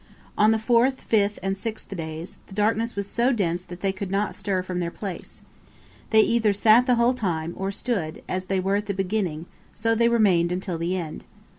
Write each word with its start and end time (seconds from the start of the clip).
On 0.35 0.49
the 0.49 0.57
fourth, 0.57 1.01
fifth, 1.03 1.37
and 1.43 1.55
sixth 1.55 1.95
days, 1.95 2.39
the 2.47 2.55
darkness 2.55 2.95
was 2.95 3.05
so 3.05 3.31
dense 3.31 3.63
that 3.65 3.81
they 3.81 3.91
could 3.91 4.09
not 4.09 4.35
stir 4.35 4.63
from 4.63 4.79
their 4.79 4.89
place. 4.89 5.43
They 6.09 6.21
either 6.21 6.53
sat 6.53 6.87
the 6.87 6.95
whole 6.95 7.13
time, 7.13 7.53
or 7.55 7.71
stood; 7.71 8.23
as 8.27 8.45
they 8.45 8.59
were 8.59 8.77
at 8.77 8.87
the 8.87 8.95
beginning, 8.95 9.45
so 9.75 9.93
they 9.93 10.09
remained 10.09 10.51
until 10.51 10.79
the 10.79 10.97
end. 10.97 11.25